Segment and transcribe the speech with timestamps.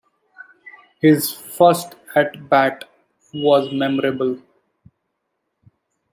[0.99, 2.85] His first at-bat
[3.35, 4.41] was memorable.